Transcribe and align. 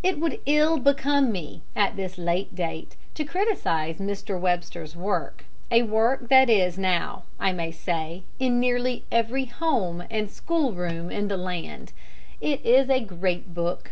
It 0.00 0.20
would 0.20 0.38
ill 0.46 0.78
become 0.78 1.32
me, 1.32 1.60
at 1.74 1.96
this 1.96 2.18
late 2.18 2.54
date, 2.54 2.94
to 3.14 3.24
criticise 3.24 3.96
Mr. 3.98 4.38
Webster's 4.38 4.94
work, 4.94 5.44
a 5.72 5.82
work 5.82 6.28
that 6.28 6.48
is 6.48 6.78
now, 6.78 7.24
I 7.40 7.50
may 7.50 7.72
say, 7.72 8.22
in 8.38 8.60
nearly 8.60 9.06
every 9.10 9.46
home 9.46 10.04
and 10.08 10.30
school 10.30 10.70
room 10.72 11.10
in 11.10 11.26
the 11.26 11.36
land. 11.36 11.90
It 12.40 12.64
is 12.64 12.88
a 12.88 13.00
great 13.00 13.54
book. 13.54 13.90